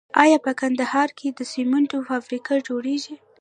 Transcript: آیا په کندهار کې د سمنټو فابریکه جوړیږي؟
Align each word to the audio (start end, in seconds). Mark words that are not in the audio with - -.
آیا 0.23 0.37
په 0.45 0.51
کندهار 0.59 1.09
کې 1.19 1.27
د 1.31 1.39
سمنټو 1.53 1.97
فابریکه 2.09 2.53
جوړیږي؟ 2.67 3.15